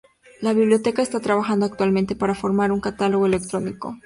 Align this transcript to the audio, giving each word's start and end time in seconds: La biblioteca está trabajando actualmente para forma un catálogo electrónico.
La 0.39 0.53
biblioteca 0.53 1.03
está 1.03 1.19
trabajando 1.19 1.67
actualmente 1.67 2.15
para 2.15 2.33
forma 2.33 2.65
un 2.73 2.81
catálogo 2.81 3.27
electrónico. 3.27 3.97